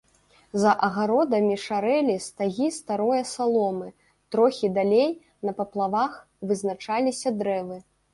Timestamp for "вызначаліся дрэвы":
6.53-7.77